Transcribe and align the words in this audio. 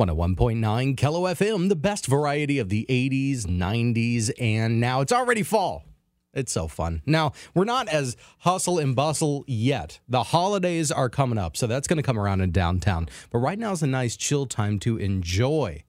101.9 0.00 0.96
KELO 0.96 1.30
FM, 1.34 1.68
the 1.68 1.76
best 1.76 2.06
variety 2.06 2.58
of 2.58 2.70
the 2.70 2.86
80s, 2.88 3.42
90s, 3.42 4.30
and 4.40 4.80
now 4.80 5.02
it's 5.02 5.12
already 5.12 5.42
fall. 5.42 5.84
It's 6.32 6.52
so 6.52 6.68
fun. 6.68 7.02
Now, 7.04 7.32
we're 7.54 7.64
not 7.64 7.86
as 7.86 8.16
hustle 8.38 8.78
and 8.78 8.96
bustle 8.96 9.44
yet. 9.46 10.00
The 10.08 10.22
holidays 10.22 10.90
are 10.90 11.10
coming 11.10 11.36
up, 11.36 11.54
so 11.54 11.66
that's 11.66 11.86
going 11.86 11.98
to 11.98 12.02
come 12.02 12.18
around 12.18 12.40
in 12.40 12.50
downtown. 12.50 13.10
But 13.28 13.40
right 13.40 13.58
now 13.58 13.72
is 13.72 13.82
a 13.82 13.86
nice 13.86 14.16
chill 14.16 14.46
time 14.46 14.78
to 14.80 14.96
enjoy 14.96 15.84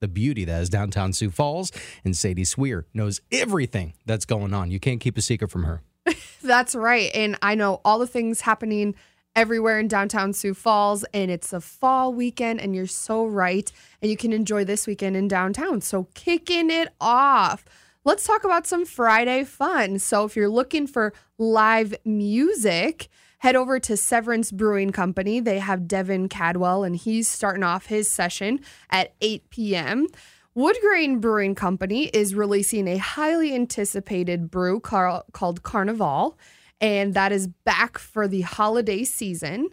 the 0.00 0.06
beauty 0.06 0.44
that 0.44 0.62
is 0.62 0.68
downtown 0.68 1.12
Sioux 1.12 1.30
Falls. 1.30 1.72
And 2.04 2.16
Sadie 2.16 2.44
Sweer 2.44 2.84
knows 2.94 3.20
everything 3.32 3.94
that's 4.04 4.26
going 4.26 4.54
on. 4.54 4.70
You 4.70 4.78
can't 4.78 5.00
keep 5.00 5.18
a 5.18 5.22
secret 5.22 5.50
from 5.50 5.64
her. 5.64 5.82
That's 6.42 6.76
right. 6.76 7.10
And 7.14 7.36
I 7.42 7.56
know 7.56 7.80
all 7.84 7.98
the 7.98 8.06
things 8.06 8.42
happening 8.42 8.94
everywhere 9.36 9.78
in 9.78 9.86
downtown 9.86 10.32
Sioux 10.32 10.54
Falls, 10.54 11.04
and 11.14 11.30
it's 11.30 11.52
a 11.52 11.60
fall 11.60 12.12
weekend, 12.12 12.60
and 12.60 12.74
you're 12.74 12.86
so 12.86 13.26
right. 13.26 13.70
And 14.02 14.10
you 14.10 14.16
can 14.16 14.32
enjoy 14.32 14.64
this 14.64 14.86
weekend 14.86 15.14
in 15.14 15.28
downtown. 15.28 15.82
So, 15.82 16.08
kicking 16.14 16.70
it 16.70 16.88
off, 17.00 17.64
let's 18.04 18.26
talk 18.26 18.42
about 18.42 18.66
some 18.66 18.86
Friday 18.86 19.44
fun. 19.44 19.98
So, 19.98 20.24
if 20.24 20.34
you're 20.34 20.48
looking 20.48 20.86
for 20.86 21.12
live 21.38 21.94
music, 22.04 23.08
head 23.38 23.54
over 23.54 23.78
to 23.78 23.96
Severance 23.96 24.50
Brewing 24.50 24.90
Company. 24.90 25.38
They 25.38 25.58
have 25.58 25.86
Devin 25.86 26.28
Cadwell, 26.28 26.82
and 26.82 26.96
he's 26.96 27.28
starting 27.28 27.62
off 27.62 27.86
his 27.86 28.10
session 28.10 28.60
at 28.90 29.12
8 29.20 29.50
p.m. 29.50 30.06
Wood 30.54 30.76
Grain 30.80 31.20
Brewing 31.20 31.54
Company 31.54 32.06
is 32.06 32.34
releasing 32.34 32.88
a 32.88 32.96
highly 32.96 33.54
anticipated 33.54 34.50
brew 34.50 34.80
called 34.80 35.62
Carnival, 35.62 36.38
and 36.80 37.14
that 37.14 37.32
is 37.32 37.48
back 37.48 37.98
for 37.98 38.28
the 38.28 38.42
holiday 38.42 39.04
season. 39.04 39.70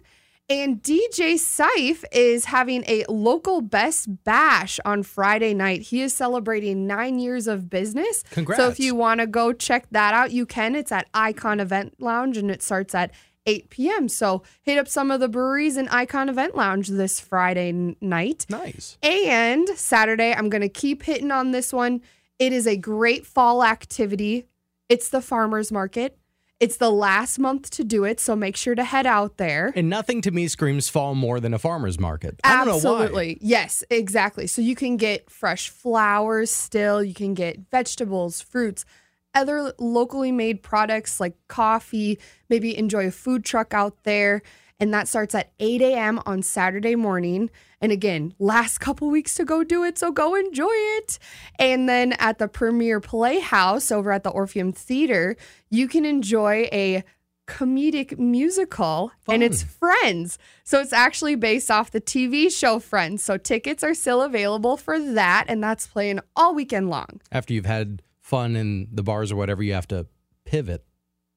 And 0.49 0.83
DJ 0.83 1.35
Seif 1.35 2.03
is 2.11 2.45
having 2.45 2.83
a 2.85 3.05
local 3.07 3.61
best 3.61 4.23
bash 4.25 4.79
on 4.83 5.03
Friday 5.03 5.53
night. 5.53 5.83
He 5.83 6.01
is 6.01 6.13
celebrating 6.13 6.85
nine 6.85 7.17
years 7.17 7.47
of 7.47 7.69
business. 7.69 8.23
Congrats. 8.29 8.61
So 8.61 8.67
if 8.67 8.79
you 8.79 8.93
want 8.93 9.21
to 9.21 9.27
go 9.27 9.53
check 9.53 9.87
that 9.91 10.13
out, 10.13 10.31
you 10.31 10.45
can. 10.45 10.75
It's 10.75 10.91
at 10.91 11.07
Icon 11.13 11.59
Event 11.61 11.95
Lounge 11.99 12.37
and 12.37 12.51
it 12.51 12.61
starts 12.61 12.93
at 12.93 13.11
8 13.45 13.69
p.m. 13.69 14.09
So 14.09 14.43
hit 14.61 14.77
up 14.77 14.87
some 14.87 15.11
of 15.11 15.19
the 15.19 15.29
breweries 15.29 15.77
in 15.77 15.87
Icon 15.89 16.29
Event 16.29 16.55
Lounge 16.55 16.89
this 16.89 17.19
Friday 17.19 17.95
night. 18.01 18.45
Nice. 18.49 18.97
And 19.01 19.67
Saturday, 19.69 20.33
I'm 20.33 20.49
going 20.49 20.61
to 20.61 20.69
keep 20.69 21.03
hitting 21.03 21.31
on 21.31 21.51
this 21.51 21.71
one. 21.71 22.01
It 22.37 22.51
is 22.51 22.67
a 22.67 22.75
great 22.75 23.25
fall 23.25 23.63
activity. 23.63 24.45
It's 24.89 25.09
the 25.09 25.21
farmers 25.21 25.71
market. 25.71 26.17
It's 26.59 26.77
the 26.77 26.91
last 26.91 27.39
month 27.39 27.71
to 27.71 27.83
do 27.83 28.05
it, 28.05 28.19
so 28.19 28.35
make 28.35 28.55
sure 28.55 28.73
to 28.75 28.83
head 28.83 29.05
out 29.05 29.37
there. 29.37 29.73
And 29.75 29.89
nothing 29.89 30.21
to 30.21 30.31
me 30.31 30.47
screams 30.47 30.87
fall 30.87 31.13
more 31.13 31.39
than 31.39 31.53
a 31.53 31.59
farmer's 31.59 31.99
market. 31.99 32.39
I 32.43 32.57
don't 32.57 32.67
know 32.67 32.73
why. 32.75 32.77
Absolutely. 32.77 33.37
Yes, 33.41 33.83
exactly. 33.89 34.47
So 34.47 34.61
you 34.61 34.75
can 34.75 34.95
get 34.95 35.29
fresh 35.29 35.69
flowers 35.69 36.51
still, 36.51 37.03
you 37.03 37.13
can 37.13 37.33
get 37.33 37.59
vegetables, 37.69 38.39
fruits, 38.41 38.85
other 39.33 39.73
locally 39.79 40.31
made 40.31 40.61
products 40.61 41.19
like 41.19 41.35
coffee, 41.47 42.19
maybe 42.49 42.77
enjoy 42.77 43.07
a 43.07 43.11
food 43.11 43.43
truck 43.43 43.73
out 43.73 44.03
there. 44.03 44.41
And 44.83 44.93
that 44.93 45.07
starts 45.07 45.33
at 45.33 45.53
8 45.59 45.81
a.m. 45.81 46.19
on 46.25 46.41
Saturday 46.41 46.97
morning. 46.97 47.49
And 47.79 47.93
again, 47.93 48.33
last 48.37 48.79
couple 48.79 49.09
weeks 49.09 49.33
to 49.35 49.45
go 49.45 49.63
do 49.63 49.85
it, 49.85 49.97
so 49.97 50.11
go 50.11 50.35
enjoy 50.35 50.73
it. 50.73 51.19
And 51.57 51.87
then 51.87 52.11
at 52.19 52.37
the 52.37 52.49
Premier 52.49 52.99
Playhouse 52.99 53.93
over 53.93 54.11
at 54.11 54.23
the 54.23 54.29
Orpheum 54.29 54.73
Theater, 54.73 55.37
you 55.69 55.87
can 55.87 56.03
enjoy 56.03 56.67
a 56.73 57.05
comedic 57.47 58.19
musical 58.19 59.13
and 59.29 59.41
it's 59.41 59.63
Friends. 59.63 60.37
So 60.65 60.81
it's 60.81 60.91
actually 60.91 61.35
based 61.35 61.71
off 61.71 61.91
the 61.91 62.01
TV 62.01 62.51
show 62.51 62.79
Friends. 62.79 63.23
So 63.23 63.37
tickets 63.37 63.85
are 63.85 63.93
still 63.93 64.21
available 64.21 64.75
for 64.75 64.99
that 64.99 65.45
and 65.47 65.63
that's 65.63 65.87
playing 65.87 66.19
all 66.35 66.53
weekend 66.53 66.89
long. 66.89 67.21
After 67.31 67.53
you've 67.53 67.65
had 67.65 68.01
fun 68.19 68.57
in 68.57 68.89
the 68.91 69.01
bars 69.01 69.31
or 69.31 69.37
whatever, 69.37 69.63
you 69.63 69.75
have 69.75 69.87
to 69.87 70.07
pivot 70.43 70.85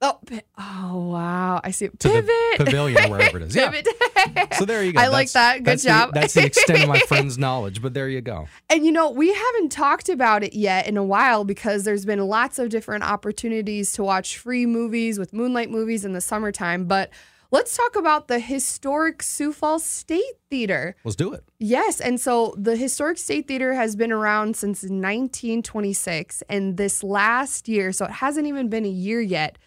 Oh, 0.06 0.38
oh 0.58 1.08
wow. 1.10 1.60
I 1.64 1.70
see. 1.70 1.88
Pivot. 1.88 2.26
the 2.58 2.64
pavilion, 2.64 3.10
wherever 3.10 3.38
it 3.38 3.42
is. 3.44 3.56
Yeah. 3.56 3.70
Pivot. 3.70 4.54
So 4.54 4.64
there 4.64 4.82
you 4.84 4.92
go. 4.92 5.00
I 5.04 5.08
like 5.08 5.30
that. 5.32 5.58
Good 5.58 5.64
that's 5.64 5.82
the- 5.82 5.88
job. 5.88 6.14
that's 6.14 6.34
the 6.34 6.44
extent 6.46 6.82
of 6.82 6.88
my 6.88 6.98
friend's 7.08 7.38
knowledge, 7.38 7.80
but 7.82 7.94
there 7.94 8.08
you 8.08 8.20
go. 8.20 8.48
And 8.70 8.84
you 8.84 8.92
know, 8.92 9.10
we 9.10 9.32
haven't 9.32 9.70
talked 9.72 10.08
about 10.08 10.42
it 10.42 10.54
yet 10.54 10.86
in 10.86 10.96
a 10.96 11.04
while 11.04 11.44
because 11.44 11.84
there's 11.84 12.04
been 12.04 12.18
lots 12.20 12.58
of 12.58 12.68
different 12.68 13.04
opportunities 13.04 13.92
to 13.92 14.02
watch 14.02 14.38
free 14.38 14.66
movies 14.66 15.18
with 15.18 15.32
Moonlight 15.32 15.70
movies 15.70 16.04
in 16.04 16.12
the 16.12 16.20
summertime. 16.20 16.84
But 16.86 17.10
let's 17.50 17.76
talk 17.76 17.96
about 17.96 18.28
the 18.28 18.38
historic 18.38 19.22
Sioux 19.22 19.52
Falls 19.52 19.84
State 19.84 20.22
Theater. 20.50 20.96
Let's 21.04 21.16
do 21.16 21.32
it. 21.32 21.44
Yes. 21.58 22.00
And 22.00 22.20
so 22.20 22.54
the 22.58 22.76
Historic 22.76 23.18
State 23.18 23.48
Theater 23.48 23.74
has 23.74 23.96
been 23.96 24.12
around 24.12 24.56
since 24.56 24.82
1926. 24.82 26.42
And 26.48 26.76
this 26.76 27.02
last 27.02 27.68
year, 27.68 27.92
so 27.92 28.04
it 28.06 28.10
hasn't 28.10 28.46
even 28.46 28.68
been 28.68 28.84
a 28.84 28.88
year 28.90 29.20
yet, 29.20 29.58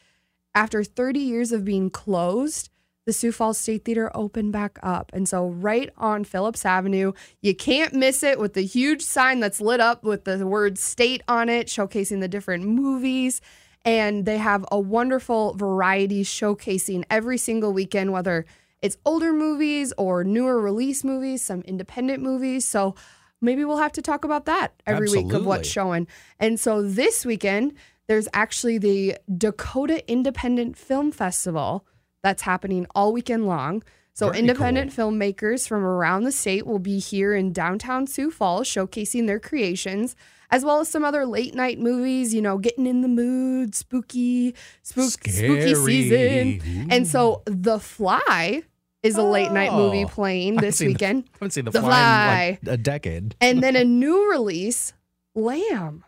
after 0.60 0.84
30 0.84 1.22
years 1.22 1.54
of 1.54 1.64
being 1.64 1.90
closed, 1.90 2.70
the 3.06 3.14
Sioux 3.14 3.32
Falls 3.32 3.58
State 3.58 3.86
Theater 3.86 4.12
opened 4.14 4.52
back 4.52 4.78
up. 4.84 5.10
And 5.14 5.28
so, 5.28 5.48
right 5.48 5.90
on 5.96 6.26
Phillips 6.26 6.66
Avenue, 6.66 7.14
you 7.42 7.56
can't 7.56 7.94
miss 7.94 8.24
it 8.24 8.38
with 8.38 8.56
the 8.56 8.66
huge 8.66 9.02
sign 9.02 9.40
that's 9.40 9.62
lit 9.62 9.80
up 9.80 10.04
with 10.04 10.26
the 10.26 10.46
word 10.46 10.78
state 10.78 11.24
on 11.30 11.48
it, 11.48 11.68
showcasing 11.68 12.20
the 12.20 12.28
different 12.28 12.66
movies. 12.66 13.40
And 13.86 14.26
they 14.26 14.38
have 14.38 14.66
a 14.70 14.78
wonderful 14.78 15.54
variety 15.54 16.26
showcasing 16.26 17.06
every 17.10 17.38
single 17.38 17.72
weekend, 17.72 18.12
whether 18.12 18.46
it's 18.82 18.98
older 19.06 19.32
movies 19.32 19.94
or 19.98 20.26
newer 20.26 20.60
release 20.60 21.06
movies, 21.06 21.42
some 21.42 21.62
independent 21.62 22.22
movies. 22.22 22.68
So, 22.68 22.96
maybe 23.40 23.64
we'll 23.64 23.78
have 23.78 23.94
to 23.94 24.02
talk 24.02 24.26
about 24.26 24.44
that 24.44 24.74
every 24.86 25.10
week 25.10 25.32
of 25.32 25.46
what's 25.46 25.70
showing. 25.70 26.06
And 26.38 26.60
so, 26.60 26.82
this 26.82 27.26
weekend, 27.26 27.76
there's 28.10 28.28
actually 28.34 28.80
the 28.80 29.16
Dakota 29.38 30.04
Independent 30.12 30.76
Film 30.76 31.12
Festival 31.12 31.86
that's 32.24 32.42
happening 32.42 32.88
all 32.96 33.14
weekend 33.14 33.46
long. 33.46 33.84
So 34.14 34.28
Very 34.30 34.40
independent 34.40 34.92
filmmakers 34.92 35.68
from 35.68 35.86
around 35.86 36.24
the 36.24 36.32
state 36.32 36.66
will 36.66 36.80
be 36.80 36.98
here 36.98 37.36
in 37.36 37.54
downtown 37.54 38.08
Sioux 38.08 38.32
Falls 38.32 38.68
showcasing 38.68 39.28
their 39.28 39.40
creations, 39.40 40.16
as 40.50 40.66
well 40.66 40.80
as 40.80 40.90
some 40.90 41.06
other 41.06 41.24
late 41.28 41.54
night 41.54 41.80
movies, 41.80 42.34
you 42.34 42.42
know, 42.42 42.58
getting 42.58 42.88
in 42.88 43.02
the 43.02 43.08
mood, 43.08 43.76
spooky, 43.76 44.56
spook, 44.82 45.12
spooky 45.12 45.76
season. 45.76 46.88
And 46.90 47.08
so 47.08 47.44
The 47.46 47.80
Fly 47.80 48.64
is 49.04 49.18
a 49.18 49.24
late 49.24 49.52
night 49.52 49.70
oh. 49.72 49.78
movie 49.78 50.04
Oh, 50.04 50.08
playing 50.08 50.54
I 50.54 50.56
haven't 50.56 50.68
this 50.68 50.78
the- 50.80 50.88
weekend. 50.88 51.26
I 51.26 51.38
haven't 51.38 51.52
seen 51.52 51.66
the, 51.66 51.72
The 51.72 51.80
fly, 51.82 52.58
in 52.62 52.68
like 52.68 52.74
a 52.74 52.78
decade. 52.78 53.36
And 53.40 53.62
then 53.62 53.76
a 53.76 53.84
new 53.86 54.32
release, 54.32 54.94
Lamb. 55.36 56.04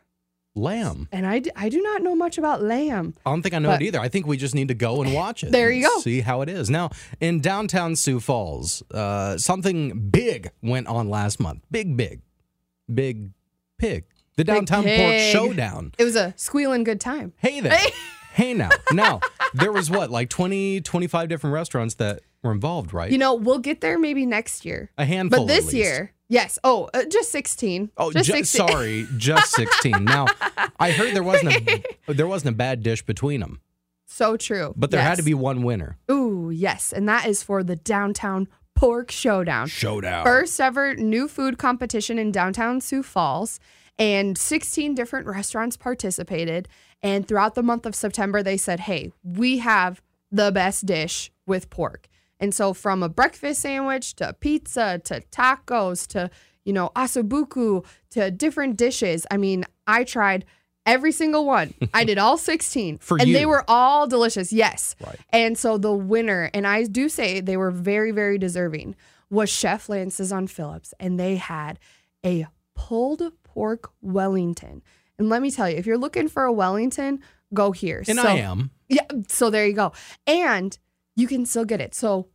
Lamb. 0.56 1.08
And 1.12 1.26
I, 1.26 1.40
d- 1.40 1.52
I 1.56 1.70
do 1.70 1.82
not 1.82 2.02
know 2.04 2.14
much 2.16 2.38
about 2.38 2.62
Lamb. 2.62 3.14
I 3.26 3.32
don't 3.32 3.42
think 3.42 3.56
I 3.56 3.60
know 3.60 3.70
But- 3.70 3.82
it 3.82 3.86
either. 3.86 4.00
I 4.00 4.10
think 4.10 4.28
we 4.28 4.38
just 4.38 4.54
need 4.56 4.68
to 4.68 4.74
go 4.74 5.02
and 5.02 5.14
watch 5.14 5.44
it. 5.44 5.52
There 5.62 5.72
you 5.72 5.88
go. 5.88 6.00
See 6.00 6.22
how 6.22 6.42
it 6.42 6.50
is. 6.50 6.70
Now, 6.70 6.90
in 7.20 7.40
downtown 7.40 7.96
Sioux 7.96 8.20
Falls, 8.20 8.84
uh, 8.92 9.38
something 9.38 10.10
big 10.10 10.50
went 10.62 10.88
on 10.88 11.10
last 11.10 11.40
month. 11.40 11.64
Big, 11.72 11.96
big, 11.96 12.22
big 12.94 13.32
pig. 13.78 14.06
The 14.38 14.44
downtown 14.44 14.84
pork 14.84 15.20
showdown. 15.32 15.94
It 15.98 16.04
was 16.04 16.16
a 16.16 16.34
squealing 16.38 16.84
good 16.84 17.00
time. 17.02 17.34
Hey 17.38 17.60
there. 17.60 17.78
hey 18.34 18.54
now. 18.54 18.70
Now, 18.92 19.20
there 19.54 19.72
was 19.72 19.90
what, 19.92 20.10
like 20.10 20.30
20, 20.30 20.82
25 20.82 21.30
different 21.30 21.54
restaurants 21.54 21.96
that 21.96 22.22
were 22.42 22.52
involved, 22.52 22.94
right? 22.94 23.12
You 23.12 23.18
know, 23.18 23.36
we'll 23.36 23.60
get 23.60 23.82
there 23.82 24.00
maybe 24.00 24.26
next 24.26 24.66
year. 24.66 24.90
a 24.98 25.06
handful. 25.06 25.46
But 25.46 25.54
this 25.54 25.74
year, 25.74 26.14
yes. 26.32 26.58
Oh, 26.64 26.90
uh, 26.94 27.04
just 27.06 27.32
16. 27.32 27.92
Oh, 27.98 28.12
just 28.12 28.26
ju- 28.28 28.34
16. 28.44 28.68
sorry, 28.68 29.08
just 29.18 29.52
16. 29.56 30.04
Now, 30.04 30.26
I 30.80 30.90
heard 30.92 31.14
there 31.14 31.22
wasn't 31.24 31.54
a 31.54 31.84
there 32.14 32.28
wasn't 32.28 32.54
a 32.56 32.58
bad 32.58 32.82
dish 32.82 33.04
between 33.04 33.42
them, 33.42 33.62
So 34.08 34.38
true. 34.38 34.74
but 34.76 34.90
there 34.92 35.02
had 35.04 35.18
to 35.18 35.24
be 35.24 35.34
one 35.36 35.62
winner. 35.64 35.98
Ooh, 36.10 36.50
yes. 36.54 36.92
And 36.92 37.08
that 37.08 37.28
is 37.28 37.44
for 37.44 37.64
the 37.64 37.76
Downtown 37.76 38.48
Pork 38.76 39.12
Showdown. 39.12 39.68
Showdown. 39.68 40.24
First 40.26 40.60
ever 40.60 40.96
new 40.96 41.28
food 41.28 41.58
competition 41.60 42.18
in 42.18 42.32
downtown 42.32 42.82
Sioux 42.82 43.04
Falls. 43.04 43.60
And 44.00 44.36
16 44.38 44.96
different 44.96 45.28
restaurants 45.28 45.78
participated. 45.78 46.68
And 47.04 47.28
throughout 47.28 47.54
the 47.54 47.62
month 47.62 47.86
of 47.86 47.94
September, 47.94 48.42
they 48.42 48.58
said, 48.58 48.80
hey, 48.80 49.12
we 49.24 49.60
have 49.60 50.02
the 50.32 50.52
best 50.52 50.86
dish 50.88 51.30
with 51.46 51.70
pork. 51.70 52.08
And 52.42 52.54
so 52.54 52.74
from 52.74 53.04
a 53.04 53.08
breakfast 53.10 53.62
sandwich 53.62 54.16
to 54.16 54.34
pizza 54.34 55.00
to 55.06 55.22
tacos 55.32 56.08
to, 56.08 56.30
you 56.66 56.74
know, 56.74 56.92
osso 56.96 57.22
buco 57.26 57.86
to 58.10 58.32
different 58.32 58.76
dishes. 58.76 59.28
I 59.30 59.38
mean, 59.38 59.64
I 59.86 60.04
tried 60.04 60.46
every 60.86 61.12
single 61.12 61.46
one. 61.46 61.74
I 61.94 62.04
did 62.04 62.18
all 62.18 62.38
16. 62.38 62.98
For 62.98 63.18
and 63.22 63.34
they 63.34 63.46
were 63.46 63.64
all 63.68 64.08
delicious. 64.08 64.52
Yes. 64.52 64.96
Right. 65.06 65.20
And 65.30 65.58
so 65.58 65.78
the 65.78 65.94
winner, 65.94 66.50
and 66.54 66.66
I 66.66 66.84
do 66.84 67.08
say 67.08 67.40
they 67.40 67.58
were 67.58 67.72
very, 67.72 68.12
very 68.12 68.40
deserving, 68.40 68.96
was 69.30 69.50
Chef 69.50 69.88
Lance's 69.88 70.32
on 70.32 70.48
Phillips. 70.48 70.96
And 71.00 71.20
they 71.20 71.36
had 71.36 71.78
a 72.26 72.48
pulled 72.76 73.22
pork 73.44 73.92
Wellington. 74.02 74.82
And 75.20 75.30
let 75.30 75.44
me 75.44 75.52
tell 75.52 75.70
you, 75.70 75.78
if 75.78 75.86
you're 75.86 76.00
looking 76.00 76.28
for 76.28 76.44
a 76.44 76.52
Wellington, 76.52 77.20
go 77.54 77.72
here. 77.72 78.04
And 78.08 78.18
so, 78.18 78.28
I 78.28 78.38
am. 78.38 78.72
Yeah. 78.90 79.06
So 79.28 79.52
there 79.52 79.68
you 79.68 79.74
go. 79.74 79.94
And 80.26 80.78
you 81.16 81.28
can 81.28 81.46
still 81.46 81.66
get 81.66 81.82
it. 81.82 81.94
So 81.94 82.28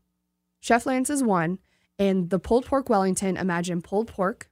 Chef 0.67 0.85
Lance's 0.85 1.23
one. 1.23 1.59
And 1.99 2.29
the 2.29 2.39
pulled 2.41 2.67
pork 2.67 2.91
Wellington, 2.91 3.37
imagine 3.37 3.81
pulled 3.81 4.09
pork 4.09 4.51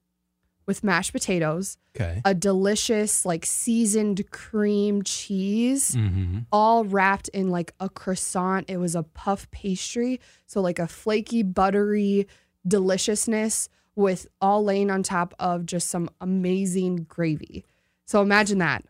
with 0.67 0.83
mashed 0.85 1.13
potatoes, 1.13 1.77
Okay. 1.95 2.23
a 2.25 2.33
delicious, 2.35 3.27
like 3.27 3.45
seasoned 3.45 4.31
cream 4.31 5.03
cheese, 5.03 5.95
Mm-hmm. 5.95 6.39
all 6.51 6.85
wrapped 6.85 7.29
in 7.29 7.51
like 7.51 7.75
a 7.81 7.89
croissant. 7.91 8.71
It 8.71 8.79
was 8.79 8.95
a 8.95 9.03
puff 9.03 9.51
pastry. 9.51 10.21
So, 10.47 10.61
like 10.63 10.79
a 10.79 10.87
flaky, 10.87 11.43
buttery 11.43 12.27
deliciousness 12.67 13.69
with 13.95 14.27
all 14.41 14.65
laying 14.65 14.91
on 14.91 15.03
top 15.03 15.35
of 15.39 15.67
just 15.67 15.89
some 15.91 16.09
amazing 16.21 17.05
gravy. 17.09 17.65
So, 18.07 18.23
imagine 18.23 18.59
that. 18.59 18.85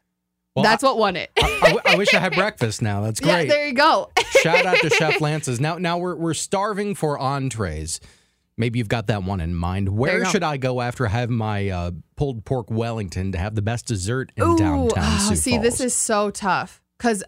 Well, 0.54 0.62
That's 0.62 0.84
what 0.84 0.98
won 0.98 1.16
it. 1.16 1.32
I 1.36 1.96
wish 1.98 2.14
I 2.14 2.20
had 2.20 2.32
breakfast 2.36 2.80
now. 2.80 3.00
That's 3.00 3.20
yeah, 3.20 3.40
great. 3.40 3.48
there 3.48 3.66
you 3.66 3.74
go. 3.74 4.10
Shout 4.40 4.64
out 4.64 4.76
to 4.78 4.90
Chef 4.98 5.20
Lance's. 5.20 5.60
Now, 5.60 5.78
now 5.78 5.98
we're 5.98 6.14
we're 6.14 6.34
starving 6.34 6.94
for 6.94 7.18
entrees. 7.18 8.00
Maybe 8.56 8.78
you've 8.78 8.88
got 8.88 9.08
that 9.08 9.24
one 9.24 9.40
in 9.40 9.52
mind. 9.52 9.88
Where 9.88 10.24
should 10.24 10.44
I 10.44 10.58
go 10.58 10.80
after 10.80 11.06
having 11.06 11.36
my 11.36 11.70
uh, 11.70 11.90
pulled 12.14 12.44
pork 12.44 12.70
Wellington 12.70 13.32
to 13.32 13.38
have 13.38 13.56
the 13.56 13.62
best 13.62 13.86
dessert 13.86 14.30
in 14.36 14.44
Ooh, 14.44 14.56
downtown 14.56 15.02
ah, 15.04 15.26
Sioux 15.28 15.34
see, 15.34 15.58
this 15.58 15.80
is 15.80 15.92
so 15.92 16.30
tough 16.30 16.80
because 16.96 17.24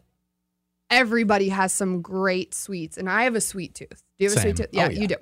everybody 0.89 1.49
has 1.49 1.73
some 1.73 2.03
great 2.03 2.55
sweets, 2.55 2.97
and 2.97 3.11
I 3.11 3.25
have 3.25 3.35
a 3.35 3.41
sweet 3.41 3.75
tooth. 3.75 4.05
Do 4.19 4.25
you 4.25 4.31
have 4.31 4.39
a 4.39 4.41
sweet 4.41 4.57
tooth? 4.57 4.67
Oh, 4.69 4.71
Yeah, 4.79 4.89
yeah. 4.89 5.01
you 5.01 5.09
do. 5.09 5.17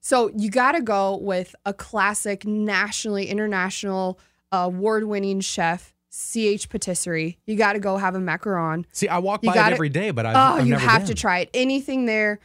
So 0.00 0.30
you 0.36 0.48
got 0.48 0.72
to 0.72 0.80
go 0.80 1.16
with 1.16 1.56
a 1.66 1.74
classic, 1.74 2.46
nationally, 2.46 3.26
international, 3.26 4.20
award-winning 4.52 5.40
chef, 5.40 5.92
CH 6.10 6.68
Patisserie. 6.68 7.38
You 7.46 7.56
got 7.56 7.74
to 7.74 7.78
go 7.78 7.96
have 7.96 8.14
a 8.14 8.18
macaron. 8.18 8.84
See, 8.92 9.08
I 9.08 9.18
walk 9.18 9.42
You 9.42 9.50
by 9.50 9.54
gotta- 9.54 9.72
it 9.72 9.74
every 9.74 9.88
day, 9.88 10.10
but 10.10 10.26
I've, 10.26 10.36
oh, 10.36 10.60
I've 10.60 10.66
you 10.66 10.74
have 10.76 11.00
been. 11.02 11.08
to 11.08 11.14
try 11.14 11.40
it. 11.40 11.50
Anything 11.54 12.06
there, 12.06 12.40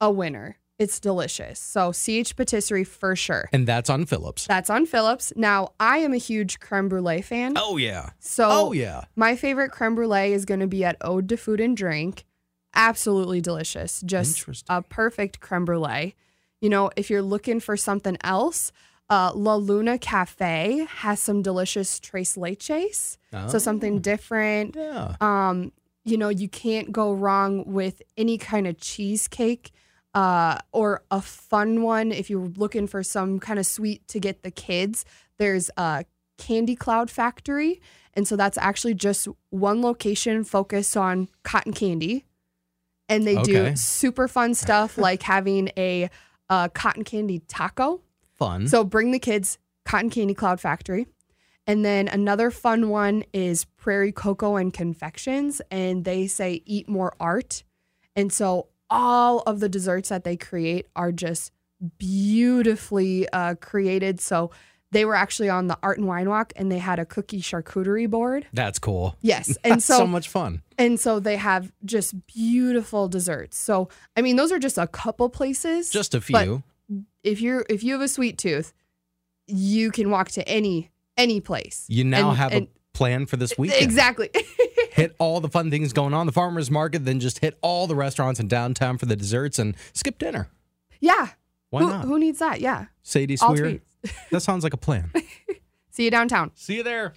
a 0.00 0.10
winner. 0.10 0.56
It's 0.78 1.00
delicious. 1.00 1.58
So 1.58 1.90
CH 1.90 2.36
Patisserie 2.36 2.84
for 2.84 3.16
sure. 3.16 3.48
And 3.52 3.66
that's 3.66 3.90
on 3.90 4.06
Phillips. 4.06 4.46
That's 4.46 4.70
on 4.70 4.86
Phillips. 4.86 5.32
Now, 5.34 5.72
I 5.80 5.98
am 5.98 6.12
a 6.12 6.18
huge 6.18 6.60
creme 6.60 6.88
brulee 6.88 7.20
fan. 7.20 7.54
Oh 7.56 7.76
yeah. 7.78 8.10
So 8.20 8.46
Oh 8.48 8.70
yeah. 8.72 9.02
my 9.16 9.34
favorite 9.34 9.72
creme 9.72 9.96
brulee 9.96 10.32
is 10.32 10.44
going 10.44 10.60
to 10.60 10.68
be 10.68 10.84
at 10.84 10.96
Ode 11.00 11.28
to 11.30 11.36
Food 11.36 11.58
and 11.60 11.76
Drink. 11.76 12.24
Absolutely 12.76 13.40
delicious. 13.40 14.00
Just 14.02 14.46
a 14.68 14.82
perfect 14.82 15.40
creme 15.40 15.64
brulee. 15.64 16.14
You 16.60 16.68
know, 16.68 16.90
if 16.96 17.10
you're 17.10 17.22
looking 17.22 17.58
for 17.58 17.76
something 17.76 18.16
else, 18.22 18.70
uh, 19.10 19.32
La 19.34 19.54
Luna 19.56 19.98
Cafe 19.98 20.86
has 20.88 21.20
some 21.20 21.42
delicious 21.42 21.98
tres 22.00 22.36
leches. 22.36 23.16
So 23.48 23.58
something 23.58 24.00
different. 24.00 24.76
Yeah. 24.76 25.14
Um, 25.20 25.72
you 26.04 26.16
know, 26.16 26.28
you 26.30 26.48
can't 26.48 26.92
go 26.92 27.12
wrong 27.12 27.64
with 27.66 28.00
any 28.16 28.38
kind 28.38 28.66
of 28.66 28.78
cheesecake 28.80 29.72
uh, 30.14 30.58
or 30.72 31.02
a 31.10 31.20
fun 31.20 31.82
one. 31.82 32.12
If 32.12 32.30
you're 32.30 32.46
looking 32.56 32.86
for 32.86 33.02
some 33.02 33.38
kind 33.38 33.58
of 33.58 33.66
sweet 33.66 34.06
to 34.08 34.18
get 34.20 34.42
the 34.42 34.50
kids, 34.50 35.04
there's 35.38 35.70
a 35.76 36.04
Candy 36.38 36.74
Cloud 36.76 37.10
Factory. 37.10 37.80
And 38.14 38.26
so 38.26 38.36
that's 38.36 38.56
actually 38.58 38.94
just 38.94 39.28
one 39.50 39.82
location 39.82 40.44
focused 40.44 40.96
on 40.96 41.28
cotton 41.42 41.72
candy. 41.72 42.24
And 43.08 43.26
they 43.26 43.38
Okay. 43.38 43.70
do 43.70 43.76
super 43.76 44.28
fun 44.28 44.54
stuff 44.54 44.96
like 44.98 45.22
having 45.22 45.70
a 45.76 46.08
uh, 46.50 46.68
cotton 46.68 47.04
candy 47.04 47.40
taco. 47.48 48.00
Fun. 48.38 48.68
So 48.68 48.84
bring 48.84 49.10
the 49.10 49.18
kids, 49.18 49.58
Cotton 49.84 50.10
Candy 50.10 50.34
Cloud 50.34 50.60
Factory. 50.60 51.06
And 51.66 51.84
then 51.84 52.08
another 52.08 52.50
fun 52.50 52.88
one 52.88 53.24
is 53.34 53.64
Prairie 53.76 54.12
Cocoa 54.12 54.56
and 54.56 54.72
Confections. 54.72 55.60
And 55.70 56.04
they 56.04 56.26
say 56.26 56.62
eat 56.64 56.88
more 56.88 57.14
art. 57.20 57.62
And 58.16 58.32
so 58.32 58.68
all 58.88 59.40
of 59.40 59.60
the 59.60 59.68
desserts 59.68 60.08
that 60.08 60.24
they 60.24 60.36
create 60.36 60.86
are 60.96 61.12
just 61.12 61.52
beautifully 61.98 63.28
uh, 63.30 63.54
created. 63.56 64.20
So 64.20 64.50
they 64.90 65.04
were 65.04 65.14
actually 65.14 65.50
on 65.50 65.66
the 65.66 65.78
Art 65.82 65.98
and 65.98 66.06
Wine 66.06 66.28
Walk 66.30 66.52
and 66.56 66.72
they 66.72 66.78
had 66.78 66.98
a 66.98 67.04
cookie 67.04 67.42
charcuterie 67.42 68.08
board. 68.08 68.46
that's 68.54 68.78
cool. 68.78 69.16
Yes. 69.20 69.56
And 69.64 69.82
so, 69.82 69.98
so 69.98 70.06
much 70.06 70.28
fun. 70.28 70.62
and 70.78 70.98
so 70.98 71.20
they 71.20 71.36
have 71.36 71.70
just 71.84 72.26
beautiful 72.26 73.08
desserts. 73.08 73.58
So 73.58 73.90
I 74.16 74.22
mean 74.22 74.36
those 74.36 74.50
are 74.50 74.58
just 74.58 74.78
a 74.78 74.86
couple 74.86 75.28
places 75.28 75.90
Just 75.90 76.14
a 76.14 76.20
few. 76.20 76.62
If 77.22 77.40
you're 77.40 77.64
if 77.68 77.82
you 77.82 77.92
have 77.92 78.02
a 78.02 78.08
sweet 78.08 78.38
tooth, 78.38 78.72
you 79.46 79.90
can 79.90 80.10
walk 80.10 80.30
to 80.32 80.46
any 80.48 80.90
any 81.16 81.40
place. 81.40 81.84
You 81.88 82.04
now 82.04 82.30
And- 82.30 82.38
have 82.38 82.52
and- 82.52 82.66
a 82.66 82.70
plan 82.96 83.26
for 83.26 83.36
this 83.36 83.56
weekend. 83.56 83.82
exactly. 83.82 84.30
Hit 84.92 85.14
all 85.18 85.40
the 85.40 85.48
fun 85.48 85.70
things 85.70 85.92
going 85.92 86.12
on 86.14 86.26
the 86.26 86.32
farmers 86.32 86.70
market, 86.70 87.04
then 87.04 87.20
just 87.20 87.38
hit 87.38 87.56
all 87.62 87.86
the 87.86 87.94
restaurants 87.94 88.40
in 88.40 88.48
downtown 88.48 88.98
for 88.98 89.06
the 89.06 89.14
desserts 89.14 89.58
and 89.60 89.76
skip 89.92 90.18
dinner. 90.18 90.48
yeah. 91.00 91.28
Why 91.70 91.82
who, 91.82 91.88
not? 91.90 92.04
who 92.06 92.18
needs 92.18 92.38
that? 92.40 92.60
Yeah. 92.60 92.86
Sadie 93.02 93.36
All 93.40 93.54
Sweer. 93.54 93.80
sweet. 94.02 94.14
That 94.32 94.40
sounds 94.40 94.64
like 94.64 94.72
a 94.72 94.78
plan. 94.78 95.12
See 95.90 96.04
you 96.04 96.10
downtown. 96.10 96.50
See 96.54 96.76
you 96.76 96.82
there. 96.82 97.12